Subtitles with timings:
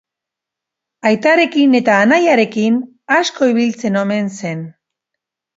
[1.09, 2.81] Aitarekin eta anaiarekin
[3.19, 4.69] asko ibiltzen omen zen.